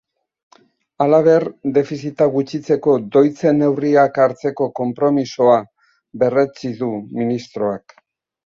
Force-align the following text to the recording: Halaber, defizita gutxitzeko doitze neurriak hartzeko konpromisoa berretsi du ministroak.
Halaber, 1.03 1.43
defizita 1.75 2.27
gutxitzeko 2.37 2.95
doitze 3.17 3.53
neurriak 3.59 4.19
hartzeko 4.25 4.69
konpromisoa 4.83 5.61
berretsi 6.25 6.77
du 6.81 6.93
ministroak. 7.23 7.97